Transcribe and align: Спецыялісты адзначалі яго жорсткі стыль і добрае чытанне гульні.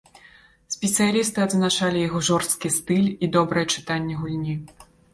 Спецыялісты 0.75 1.39
адзначалі 1.47 2.03
яго 2.07 2.23
жорсткі 2.31 2.75
стыль 2.79 3.09
і 3.23 3.33
добрае 3.39 3.67
чытанне 3.73 4.13
гульні. 4.25 4.61